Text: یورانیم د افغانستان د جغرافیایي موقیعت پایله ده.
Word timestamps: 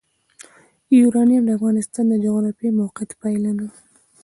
یورانیم 0.99 1.43
د 1.45 1.49
افغانستان 1.57 2.05
د 2.09 2.13
جغرافیایي 2.25 2.77
موقیعت 2.81 3.11
پایله 3.21 3.51
ده. 3.59 3.67